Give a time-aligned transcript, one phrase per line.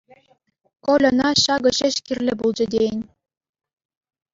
[0.87, 3.01] Кольӑна ҫакӑ ҫеҫ кирлӗ пулчӗ тейӗн.